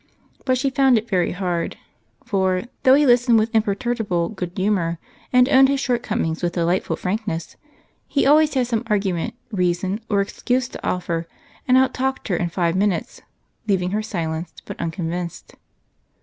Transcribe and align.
But 0.45 0.57
she 0.57 0.71
found 0.71 0.97
it 0.97 1.07
very 1.07 1.29
hard, 1.33 1.77
for 2.25 2.63
though 2.81 2.95
he 2.95 3.05
listened 3.05 3.37
with 3.37 3.53
imperturbable 3.53 4.29
good 4.29 4.51
humor, 4.55 4.97
and 5.31 5.47
owned 5.47 5.69
his 5.69 5.79
shortcomings 5.79 6.41
with 6.41 6.53
delightful 6.53 6.95
frankness, 6.95 7.55
he 8.07 8.25
always 8.25 8.55
had 8.55 8.65
some 8.65 8.81
argument, 8.87 9.35
reason, 9.51 9.99
or 10.09 10.19
excuse 10.19 10.67
to 10.69 10.83
offer 10.83 11.27
and 11.67 11.77
out 11.77 11.93
talked 11.93 12.29
her 12.29 12.35
in 12.35 12.49
five 12.49 12.75
minutes, 12.75 13.21
leaving 13.67 13.91
her 13.91 14.01
silenced 14.01 14.63
but 14.65 14.81
unconvinced. 14.81 15.53